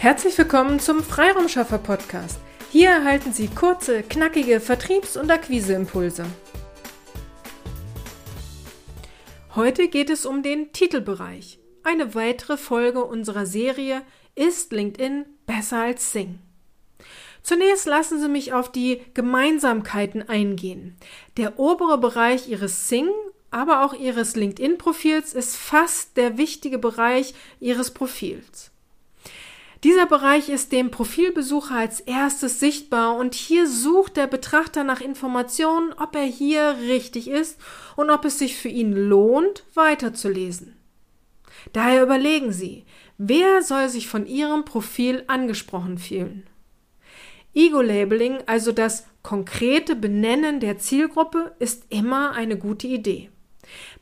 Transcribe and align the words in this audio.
Herzlich 0.00 0.38
willkommen 0.38 0.80
zum 0.80 1.02
Freiraumschaffer 1.02 1.76
Podcast. 1.76 2.40
Hier 2.70 2.88
erhalten 2.88 3.34
Sie 3.34 3.48
kurze, 3.48 4.02
knackige 4.02 4.58
Vertriebs- 4.58 5.18
und 5.18 5.30
Akquiseimpulse. 5.30 6.24
Heute 9.54 9.88
geht 9.88 10.08
es 10.08 10.24
um 10.24 10.42
den 10.42 10.72
Titelbereich. 10.72 11.58
Eine 11.82 12.14
weitere 12.14 12.56
Folge 12.56 13.04
unserer 13.04 13.44
Serie 13.44 14.00
Ist 14.34 14.72
LinkedIn 14.72 15.26
besser 15.44 15.82
als 15.82 16.12
Sing? 16.12 16.38
Zunächst 17.42 17.84
lassen 17.84 18.22
Sie 18.22 18.28
mich 18.28 18.54
auf 18.54 18.72
die 18.72 19.02
Gemeinsamkeiten 19.12 20.26
eingehen. 20.26 20.96
Der 21.36 21.58
obere 21.58 21.98
Bereich 21.98 22.48
Ihres 22.48 22.88
Sing, 22.88 23.10
aber 23.50 23.84
auch 23.84 23.92
Ihres 23.92 24.34
LinkedIn-Profils 24.34 25.34
ist 25.34 25.58
fast 25.58 26.16
der 26.16 26.38
wichtige 26.38 26.78
Bereich 26.78 27.34
Ihres 27.60 27.90
Profils. 27.90 28.70
Dieser 29.82 30.04
Bereich 30.04 30.50
ist 30.50 30.72
dem 30.72 30.90
Profilbesucher 30.90 31.74
als 31.74 32.00
erstes 32.00 32.60
sichtbar 32.60 33.16
und 33.16 33.34
hier 33.34 33.66
sucht 33.66 34.18
der 34.18 34.26
Betrachter 34.26 34.84
nach 34.84 35.00
Informationen, 35.00 35.94
ob 35.94 36.14
er 36.14 36.24
hier 36.24 36.76
richtig 36.86 37.28
ist 37.28 37.58
und 37.96 38.10
ob 38.10 38.26
es 38.26 38.38
sich 38.38 38.56
für 38.56 38.68
ihn 38.68 38.92
lohnt, 38.92 39.64
weiterzulesen. 39.74 40.76
Daher 41.72 42.02
überlegen 42.02 42.52
Sie, 42.52 42.84
wer 43.16 43.62
soll 43.62 43.88
sich 43.88 44.06
von 44.06 44.26
Ihrem 44.26 44.66
Profil 44.66 45.24
angesprochen 45.28 45.96
fühlen? 45.96 46.46
Ego-Labeling, 47.54 48.38
also 48.46 48.72
das 48.72 49.06
konkrete 49.22 49.96
Benennen 49.96 50.60
der 50.60 50.78
Zielgruppe, 50.78 51.54
ist 51.58 51.84
immer 51.88 52.32
eine 52.32 52.58
gute 52.58 52.86
Idee. 52.86 53.30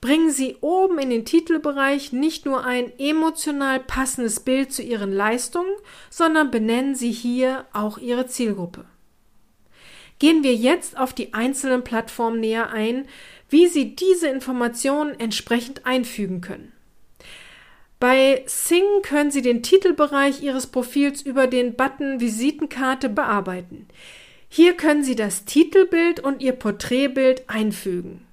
Bringen 0.00 0.30
Sie 0.30 0.56
oben 0.60 0.98
in 0.98 1.10
den 1.10 1.24
Titelbereich 1.24 2.12
nicht 2.12 2.46
nur 2.46 2.64
ein 2.64 2.92
emotional 2.98 3.80
passendes 3.80 4.40
Bild 4.40 4.72
zu 4.72 4.82
Ihren 4.82 5.12
Leistungen, 5.12 5.72
sondern 6.10 6.50
benennen 6.50 6.94
Sie 6.94 7.10
hier 7.10 7.66
auch 7.72 7.98
Ihre 7.98 8.26
Zielgruppe. 8.26 8.84
Gehen 10.18 10.42
wir 10.42 10.54
jetzt 10.54 10.98
auf 10.98 11.12
die 11.12 11.34
einzelnen 11.34 11.84
Plattformen 11.84 12.40
näher 12.40 12.70
ein, 12.70 13.06
wie 13.48 13.66
Sie 13.66 13.94
diese 13.94 14.28
Informationen 14.28 15.18
entsprechend 15.18 15.86
einfügen 15.86 16.40
können. 16.40 16.72
Bei 18.00 18.44
Sing 18.46 18.84
können 19.02 19.30
Sie 19.30 19.42
den 19.42 19.62
Titelbereich 19.62 20.42
Ihres 20.42 20.68
Profils 20.68 21.22
über 21.22 21.46
den 21.48 21.74
Button 21.74 22.20
Visitenkarte 22.20 23.08
bearbeiten. 23.08 23.88
Hier 24.48 24.74
können 24.74 25.02
Sie 25.02 25.16
das 25.16 25.44
Titelbild 25.44 26.20
und 26.20 26.40
Ihr 26.40 26.52
Porträtbild 26.52 27.48
einfügen. 27.50 28.24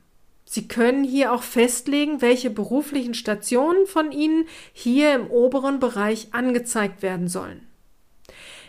Sie 0.55 0.69
können 0.69 1.03
hier 1.03 1.33
auch 1.33 1.43
festlegen, 1.43 2.21
welche 2.21 2.49
beruflichen 2.49 3.13
Stationen 3.13 3.85
von 3.87 4.13
Ihnen 4.13 4.47
hier 4.71 5.13
im 5.13 5.27
oberen 5.27 5.81
Bereich 5.81 6.29
angezeigt 6.31 7.01
werden 7.01 7.27
sollen. 7.27 7.67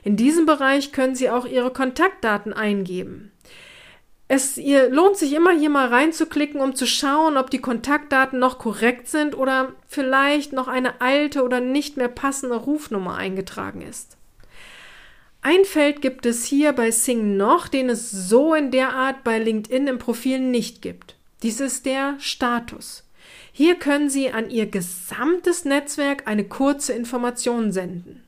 In 0.02 0.16
diesem 0.16 0.46
Bereich 0.46 0.90
können 0.90 1.14
Sie 1.14 1.30
auch 1.30 1.46
Ihre 1.46 1.72
Kontaktdaten 1.72 2.52
eingeben. 2.52 3.30
Es 4.26 4.58
ihr 4.58 4.90
lohnt 4.90 5.16
sich 5.16 5.32
immer 5.32 5.52
hier 5.52 5.70
mal 5.70 5.86
reinzuklicken, 5.86 6.60
um 6.60 6.74
zu 6.74 6.88
schauen, 6.88 7.36
ob 7.36 7.50
die 7.50 7.60
Kontaktdaten 7.60 8.40
noch 8.40 8.58
korrekt 8.58 9.06
sind 9.06 9.38
oder 9.38 9.72
vielleicht 9.86 10.52
noch 10.52 10.66
eine 10.66 11.00
alte 11.00 11.44
oder 11.44 11.60
nicht 11.60 11.96
mehr 11.96 12.08
passende 12.08 12.56
Rufnummer 12.56 13.14
eingetragen 13.14 13.82
ist. 13.82 14.16
Ein 15.40 15.64
Feld 15.64 16.02
gibt 16.02 16.26
es 16.26 16.44
hier 16.46 16.72
bei 16.72 16.90
Sing 16.90 17.36
noch, 17.36 17.68
den 17.68 17.90
es 17.90 18.10
so 18.10 18.54
in 18.54 18.72
der 18.72 18.92
Art 18.92 19.22
bei 19.22 19.38
LinkedIn 19.38 19.86
im 19.86 19.98
Profil 20.00 20.40
nicht 20.40 20.82
gibt. 20.82 21.16
Dies 21.46 21.60
ist 21.60 21.86
der 21.86 22.16
Status. 22.18 23.04
Hier 23.52 23.76
können 23.76 24.10
Sie 24.10 24.32
an 24.32 24.50
Ihr 24.50 24.66
gesamtes 24.66 25.64
Netzwerk 25.64 26.26
eine 26.26 26.42
kurze 26.42 26.92
Information 26.92 27.70
senden. 27.70 28.24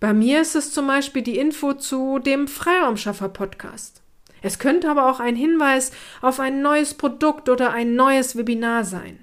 Bei 0.00 0.12
mir 0.12 0.40
ist 0.40 0.56
es 0.56 0.72
zum 0.72 0.88
Beispiel 0.88 1.22
die 1.22 1.38
Info 1.38 1.74
zu 1.74 2.18
dem 2.18 2.48
Freiraumschaffer 2.48 3.28
Podcast. 3.28 4.02
Es 4.42 4.58
könnte 4.58 4.90
aber 4.90 5.08
auch 5.08 5.20
ein 5.20 5.36
Hinweis 5.36 5.92
auf 6.20 6.40
ein 6.40 6.62
neues 6.62 6.94
Produkt 6.94 7.48
oder 7.48 7.70
ein 7.70 7.94
neues 7.94 8.36
Webinar 8.36 8.82
sein. 8.82 9.20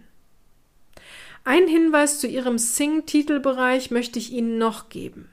Ein 1.43 1.67
Hinweis 1.67 2.21
zu 2.21 2.27
Ihrem 2.27 2.57
Sing-Titelbereich 2.57 3.91
möchte 3.91 4.17
ich 4.17 4.31
Ihnen 4.31 4.57
noch 4.57 4.87
geben. 4.87 5.27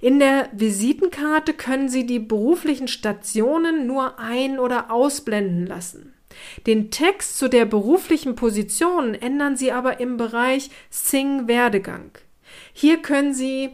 In 0.00 0.20
der 0.20 0.50
Visitenkarte 0.52 1.52
können 1.52 1.88
Sie 1.88 2.06
die 2.06 2.20
beruflichen 2.20 2.86
Stationen 2.86 3.88
nur 3.88 4.20
ein- 4.20 4.60
oder 4.60 4.92
ausblenden 4.92 5.66
lassen. 5.66 6.14
Den 6.66 6.90
Text 6.90 7.38
zu 7.38 7.48
der 7.48 7.64
beruflichen 7.64 8.34
Position 8.34 9.14
ändern 9.14 9.56
Sie 9.56 9.72
aber 9.72 10.00
im 10.00 10.16
Bereich 10.16 10.70
Sing 10.90 11.48
Werdegang. 11.48 12.10
Hier 12.72 12.98
können 12.98 13.34
Sie 13.34 13.70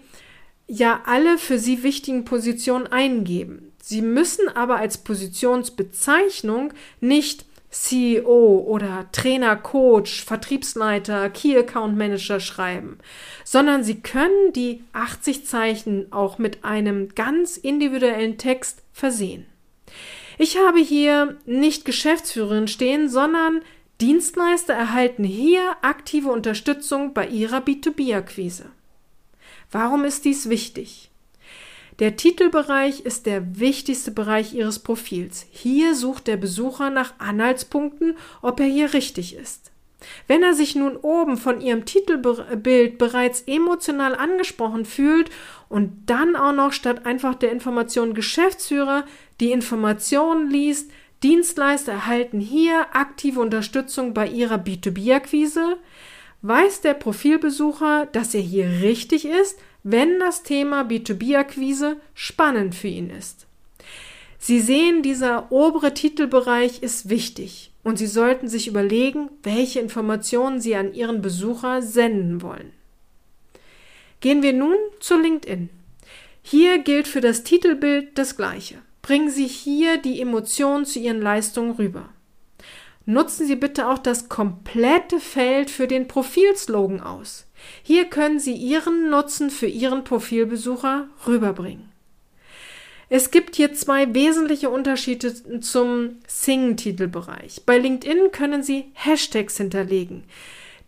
ja 0.66 1.02
alle 1.06 1.38
für 1.38 1.58
Sie 1.58 1.82
wichtigen 1.82 2.24
Positionen 2.24 2.86
eingeben. 2.86 3.72
Sie 3.82 4.00
müssen 4.00 4.48
aber 4.48 4.76
als 4.76 4.98
Positionsbezeichnung 4.98 6.72
nicht 7.00 7.44
CEO 7.74 8.64
oder 8.66 9.08
Trainer, 9.10 9.56
Coach, 9.56 10.24
Vertriebsleiter, 10.24 11.28
Key 11.30 11.58
Account 11.58 11.96
Manager 11.96 12.38
schreiben, 12.38 12.98
sondern 13.44 13.82
Sie 13.82 14.00
können 14.00 14.52
die 14.54 14.84
80 14.92 15.44
Zeichen 15.44 16.12
auch 16.12 16.38
mit 16.38 16.64
einem 16.64 17.08
ganz 17.14 17.56
individuellen 17.56 18.38
Text 18.38 18.82
versehen. 18.92 19.46
Ich 20.38 20.58
habe 20.58 20.80
hier 20.80 21.38
nicht 21.46 21.84
Geschäftsführerin 21.84 22.68
stehen, 22.68 23.08
sondern 23.08 23.62
Dienstleister 24.00 24.74
erhalten 24.74 25.24
hier 25.24 25.76
aktive 25.82 26.30
Unterstützung 26.30 27.14
bei 27.14 27.28
ihrer 27.28 27.58
B2B-Akquise. 27.58 28.66
Warum 29.70 30.04
ist 30.04 30.24
dies 30.24 30.48
wichtig? 30.48 31.10
Der 32.00 32.16
Titelbereich 32.16 33.00
ist 33.00 33.26
der 33.26 33.60
wichtigste 33.60 34.10
Bereich 34.10 34.52
Ihres 34.52 34.80
Profils. 34.80 35.46
Hier 35.50 35.94
sucht 35.94 36.26
der 36.26 36.36
Besucher 36.36 36.90
nach 36.90 37.14
Anhaltspunkten, 37.18 38.16
ob 38.42 38.58
er 38.58 38.66
hier 38.66 38.94
richtig 38.94 39.36
ist. 39.36 39.70
Wenn 40.26 40.42
er 40.42 40.54
sich 40.54 40.74
nun 40.74 40.96
oben 40.96 41.36
von 41.36 41.60
Ihrem 41.60 41.84
Titelbild 41.84 42.98
bereits 42.98 43.42
emotional 43.46 44.14
angesprochen 44.14 44.84
fühlt 44.84 45.30
und 45.68 45.92
dann 46.06 46.36
auch 46.36 46.52
noch 46.52 46.72
statt 46.72 47.06
einfach 47.06 47.34
der 47.34 47.52
Information 47.52 48.14
Geschäftsführer 48.14 49.04
die 49.40 49.52
Information 49.52 50.50
liest, 50.50 50.90
Dienstleister 51.22 51.92
erhalten 51.92 52.40
hier 52.40 52.94
aktive 52.94 53.40
Unterstützung 53.40 54.12
bei 54.12 54.28
ihrer 54.28 54.56
B2B-Akquise, 54.56 55.78
weiß 56.42 56.82
der 56.82 56.94
Profilbesucher, 56.94 58.06
dass 58.12 58.34
er 58.34 58.42
hier 58.42 58.82
richtig 58.82 59.24
ist, 59.24 59.58
wenn 59.82 60.18
das 60.18 60.42
Thema 60.42 60.82
B2B-Akquise 60.82 61.96
spannend 62.14 62.74
für 62.74 62.88
ihn 62.88 63.08
ist. 63.08 63.46
Sie 64.38 64.60
sehen, 64.60 65.02
dieser 65.02 65.50
obere 65.50 65.94
Titelbereich 65.94 66.82
ist 66.82 67.08
wichtig 67.08 67.70
und 67.84 67.98
Sie 67.98 68.06
sollten 68.06 68.48
sich 68.48 68.66
überlegen, 68.66 69.28
welche 69.42 69.78
Informationen 69.78 70.60
Sie 70.60 70.74
an 70.74 70.94
Ihren 70.94 71.22
Besucher 71.22 71.82
senden 71.82 72.42
wollen. 72.42 72.72
Gehen 74.20 74.42
wir 74.42 74.54
nun 74.54 74.76
zu 75.00 75.18
LinkedIn. 75.20 75.68
Hier 76.42 76.78
gilt 76.78 77.06
für 77.06 77.20
das 77.20 77.44
Titelbild 77.44 78.18
das 78.18 78.36
Gleiche. 78.36 78.76
Bringen 79.02 79.30
Sie 79.30 79.46
hier 79.46 79.98
die 79.98 80.20
Emotionen 80.20 80.86
zu 80.86 80.98
Ihren 80.98 81.20
Leistungen 81.20 81.72
rüber. 81.72 82.08
Nutzen 83.06 83.46
Sie 83.46 83.56
bitte 83.56 83.86
auch 83.86 83.98
das 83.98 84.30
komplette 84.30 85.20
Feld 85.20 85.70
für 85.70 85.86
den 85.86 86.08
Profilslogan 86.08 87.00
aus. 87.00 87.46
Hier 87.82 88.06
können 88.06 88.38
Sie 88.38 88.54
Ihren 88.54 89.10
Nutzen 89.10 89.50
für 89.50 89.66
Ihren 89.66 90.04
Profilbesucher 90.04 91.08
rüberbringen. 91.26 91.93
Es 93.16 93.30
gibt 93.30 93.54
hier 93.54 93.72
zwei 93.74 94.12
wesentliche 94.12 94.70
Unterschiede 94.70 95.60
zum 95.60 96.16
Sing-Titelbereich. 96.26 97.62
Bei 97.64 97.78
LinkedIn 97.78 98.32
können 98.32 98.64
Sie 98.64 98.86
Hashtags 98.94 99.56
hinterlegen, 99.56 100.24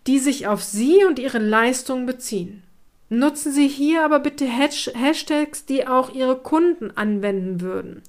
die 0.08 0.18
sich 0.18 0.48
auf 0.48 0.64
Sie 0.64 1.04
und 1.04 1.20
Ihre 1.20 1.38
Leistungen 1.38 2.04
beziehen. 2.04 2.64
Nutzen 3.10 3.52
Sie 3.52 3.68
hier 3.68 4.04
aber 4.04 4.18
bitte 4.18 4.44
Hashtags, 4.44 5.66
die 5.66 5.86
auch 5.86 6.12
Ihre 6.12 6.36
Kunden 6.36 6.90
anwenden 6.96 7.60
würden. 7.60 8.02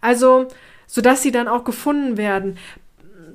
Also, 0.00 0.48
sodass 0.88 1.22
sie 1.22 1.30
dann 1.30 1.46
auch 1.46 1.62
gefunden 1.62 2.16
werden. 2.16 2.58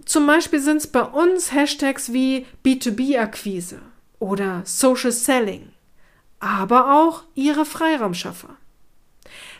Zum 0.03 0.27
Beispiel 0.27 0.59
sind 0.59 0.77
es 0.81 0.87
bei 0.87 1.03
uns 1.03 1.53
Hashtags 1.53 2.11
wie 2.11 2.45
B2B-Akquise 2.65 3.79
oder 4.19 4.63
Social 4.65 5.13
Selling, 5.13 5.69
aber 6.41 6.93
auch 6.93 7.23
Ihre 7.35 7.63
Freiraumschaffer. 7.63 8.57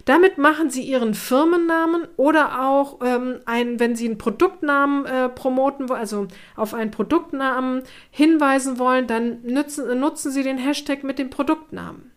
Damit 0.06 0.38
machen 0.38 0.70
Sie 0.70 0.84
Ihren 0.84 1.16
Firmennamen 1.16 2.08
oder 2.16 2.64
auch 2.64 3.00
ähm, 3.04 3.40
ein, 3.46 3.80
wenn 3.80 3.96
Sie 3.96 4.06
einen 4.06 4.20
Produktnamen 4.20 5.06
äh, 5.06 5.30
promoten, 5.30 5.92
also 5.92 6.28
auf 6.56 6.76
einen 6.76 6.92
Produktnamen 6.92 7.82
hinweisen 8.12 8.78
wollen, 8.78 9.08
dann 9.08 9.42
nutzen, 9.44 10.00
nutzen 10.00 10.32
Sie 10.32 10.44
den 10.44 10.60
Hashtag 10.60 11.04
mit 11.04 11.18
dem 11.18 11.32
Produktnamen. 11.32 12.12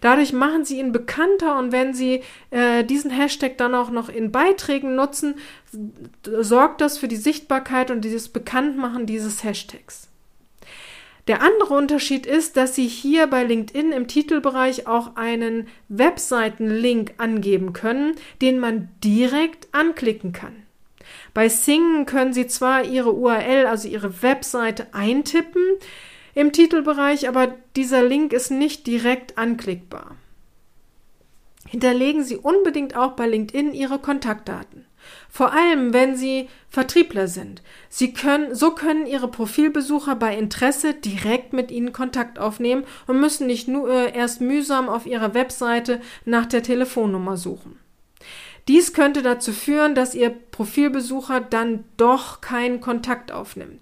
Dadurch 0.00 0.32
machen 0.32 0.64
Sie 0.64 0.78
ihn 0.78 0.92
bekannter 0.92 1.58
und 1.58 1.72
wenn 1.72 1.94
Sie 1.94 2.22
äh, 2.50 2.84
diesen 2.84 3.10
Hashtag 3.10 3.58
dann 3.58 3.74
auch 3.74 3.90
noch 3.90 4.08
in 4.08 4.30
Beiträgen 4.30 4.94
nutzen, 4.94 5.34
sorgt 6.22 6.80
das 6.80 6.98
für 6.98 7.08
die 7.08 7.16
Sichtbarkeit 7.16 7.90
und 7.90 8.02
dieses 8.02 8.28
Bekanntmachen 8.28 9.06
dieses 9.06 9.42
Hashtags. 9.42 10.11
Der 11.28 11.40
andere 11.40 11.74
Unterschied 11.74 12.26
ist, 12.26 12.56
dass 12.56 12.74
Sie 12.74 12.88
hier 12.88 13.28
bei 13.28 13.44
LinkedIn 13.44 13.92
im 13.92 14.08
Titelbereich 14.08 14.88
auch 14.88 15.14
einen 15.14 15.68
Webseitenlink 15.88 17.14
angeben 17.18 17.72
können, 17.72 18.16
den 18.40 18.58
man 18.58 18.88
direkt 19.04 19.68
anklicken 19.72 20.32
kann. 20.32 20.54
Bei 21.32 21.48
Sing 21.48 22.06
können 22.06 22.32
Sie 22.32 22.46
zwar 22.48 22.84
Ihre 22.84 23.12
URL, 23.14 23.66
also 23.66 23.86
Ihre 23.88 24.22
Webseite 24.22 24.92
eintippen 24.92 25.62
im 26.34 26.52
Titelbereich, 26.52 27.28
aber 27.28 27.54
dieser 27.76 28.02
Link 28.02 28.32
ist 28.32 28.50
nicht 28.50 28.86
direkt 28.86 29.38
anklickbar. 29.38 30.16
Hinterlegen 31.68 32.24
Sie 32.24 32.36
unbedingt 32.36 32.96
auch 32.96 33.12
bei 33.12 33.26
LinkedIn 33.26 33.72
Ihre 33.72 33.98
Kontaktdaten. 33.98 34.86
Vor 35.28 35.52
allem, 35.52 35.92
wenn 35.92 36.16
Sie 36.16 36.48
Vertriebler 36.68 37.28
sind. 37.28 37.62
Sie 37.88 38.12
können, 38.12 38.54
so 38.54 38.72
können 38.72 39.06
Ihre 39.06 39.28
Profilbesucher 39.28 40.14
bei 40.16 40.36
Interesse 40.36 40.94
direkt 40.94 41.52
mit 41.52 41.70
Ihnen 41.70 41.92
Kontakt 41.92 42.38
aufnehmen 42.38 42.84
und 43.06 43.20
müssen 43.20 43.46
nicht 43.46 43.68
nur 43.68 43.90
äh, 43.90 44.16
erst 44.16 44.40
mühsam 44.40 44.88
auf 44.88 45.06
Ihrer 45.06 45.34
Webseite 45.34 46.00
nach 46.24 46.46
der 46.46 46.62
Telefonnummer 46.62 47.36
suchen. 47.36 47.78
Dies 48.68 48.92
könnte 48.92 49.22
dazu 49.22 49.52
führen, 49.52 49.94
dass 49.94 50.14
Ihr 50.14 50.30
Profilbesucher 50.30 51.40
dann 51.40 51.84
doch 51.96 52.40
keinen 52.40 52.80
Kontakt 52.80 53.32
aufnimmt. 53.32 53.80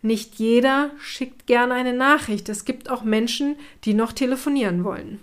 Nicht 0.00 0.36
jeder 0.36 0.90
schickt 0.98 1.46
gerne 1.46 1.74
eine 1.74 1.92
Nachricht. 1.92 2.48
Es 2.48 2.64
gibt 2.64 2.88
auch 2.88 3.02
Menschen, 3.02 3.56
die 3.84 3.94
noch 3.94 4.12
telefonieren 4.12 4.84
wollen. 4.84 5.20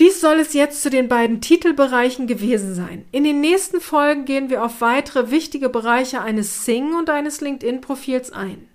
Dies 0.00 0.20
soll 0.22 0.40
es 0.40 0.54
jetzt 0.54 0.82
zu 0.82 0.88
den 0.88 1.08
beiden 1.08 1.42
Titelbereichen 1.42 2.26
gewesen 2.26 2.74
sein. 2.74 3.04
In 3.12 3.22
den 3.22 3.42
nächsten 3.42 3.82
Folgen 3.82 4.24
gehen 4.24 4.48
wir 4.48 4.64
auf 4.64 4.80
weitere 4.80 5.30
wichtige 5.30 5.68
Bereiche 5.68 6.22
eines 6.22 6.64
Sing- 6.64 6.94
und 6.94 7.10
eines 7.10 7.42
LinkedIn-Profils 7.42 8.32
ein. 8.32 8.66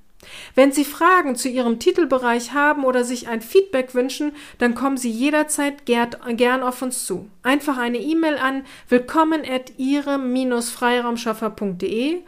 Wenn 0.53 0.71
Sie 0.71 0.85
Fragen 0.85 1.35
zu 1.35 1.49
Ihrem 1.49 1.79
Titelbereich 1.79 2.53
haben 2.53 2.85
oder 2.85 3.03
sich 3.03 3.27
ein 3.27 3.41
Feedback 3.41 3.95
wünschen, 3.95 4.33
dann 4.59 4.75
kommen 4.75 4.97
Sie 4.97 5.09
jederzeit 5.09 5.87
gern 5.87 6.61
auf 6.61 6.83
uns 6.83 7.07
zu. 7.07 7.27
Einfach 7.41 7.79
eine 7.79 7.97
E-Mail 7.97 8.37
an 8.37 8.63
willkommen 8.87 9.41
at 9.49 9.73
ihrem-freiraumschaffer.de 9.77 12.19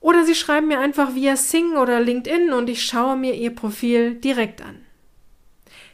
oder 0.00 0.24
Sie 0.24 0.36
schreiben 0.36 0.68
mir 0.68 0.78
einfach 0.78 1.16
via 1.16 1.34
Sing 1.34 1.76
oder 1.76 1.98
LinkedIn 1.98 2.52
und 2.52 2.70
ich 2.70 2.84
schaue 2.84 3.16
mir 3.16 3.34
Ihr 3.34 3.56
Profil 3.56 4.14
direkt 4.14 4.62
an. 4.62 4.86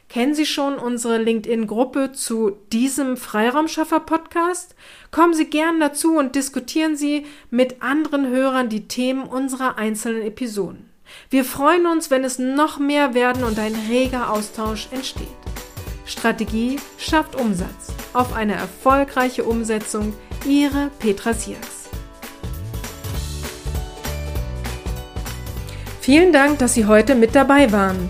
Kennen 0.09 0.33
Sie 0.33 0.45
schon 0.45 0.77
unsere 0.77 1.17
LinkedIn-Gruppe 1.17 2.13
zu 2.13 2.51
diesem 2.71 3.17
Freiraumschaffer-Podcast? 3.17 4.73
Kommen 5.11 5.33
Sie 5.33 5.49
gern 5.49 5.81
dazu 5.81 6.15
und 6.15 6.35
diskutieren 6.35 6.95
Sie 6.95 7.25
mit 7.49 7.81
anderen 7.81 8.27
Hörern 8.29 8.69
die 8.69 8.87
Themen 8.87 9.23
unserer 9.23 9.77
einzelnen 9.77 10.21
Episoden. 10.21 10.89
Wir 11.29 11.43
freuen 11.43 11.85
uns, 11.85 12.09
wenn 12.09 12.23
es 12.23 12.39
noch 12.39 12.79
mehr 12.79 13.13
werden 13.15 13.43
und 13.43 13.59
ein 13.59 13.75
reger 13.89 14.31
Austausch 14.31 14.87
entsteht. 14.91 15.27
Strategie 16.05 16.77
schafft 16.97 17.35
Umsatz. 17.35 17.91
Auf 18.13 18.33
eine 18.33 18.53
erfolgreiche 18.53 19.43
Umsetzung. 19.43 20.13
Ihre 20.45 20.89
Petra 20.99 21.33
Sierks. 21.33 21.89
Vielen 25.99 26.31
Dank, 26.31 26.59
dass 26.59 26.75
Sie 26.75 26.85
heute 26.85 27.15
mit 27.15 27.35
dabei 27.35 27.73
waren. 27.73 28.09